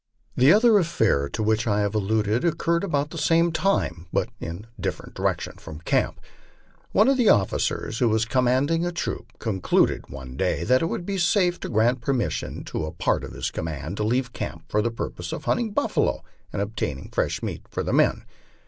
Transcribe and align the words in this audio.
The 0.35 0.51
other 0.51 0.79
affair 0.79 1.29
to 1.29 1.43
which 1.43 1.67
I 1.67 1.81
have 1.81 1.93
alluded 1.93 2.43
occurred 2.43 2.83
about 2.83 3.11
the 3.11 3.19
same 3.19 3.51
time, 3.51 4.07
but 4.11 4.29
in 4.39 4.65
a 4.65 4.81
different 4.81 5.13
direction 5.13 5.57
from 5.57 5.77
camp. 5.81 6.19
One 6.91 7.07
of 7.07 7.17
the 7.17 7.29
officers, 7.29 7.99
who 7.99 8.09
was 8.09 8.25
commanding 8.25 8.83
a 8.83 8.91
troop, 8.91 9.31
concluded 9.37 10.09
one 10.09 10.37
day 10.37 10.63
that 10.63 10.81
it 10.81 10.87
would 10.87 11.05
be 11.05 11.19
safe 11.19 11.59
to 11.59 11.69
grant 11.69 12.01
permission 12.01 12.63
to 12.63 12.87
a 12.87 12.91
part 12.91 13.23
of 13.23 13.33
his 13.33 13.51
command 13.51 13.97
to 13.97 14.03
leave 14.03 14.33
camp 14.33 14.63
for 14.69 14.81
the 14.81 14.89
purpose 14.89 15.31
of 15.31 15.45
hunting 15.45 15.69
buffalo 15.69 16.23
and 16.51 16.63
obtain 16.63 16.97
ing 16.97 17.09
fresh 17.11 17.43
meat 17.43 17.67
for 17.69 17.83
the 17.83 17.93
men. 17.93 18.25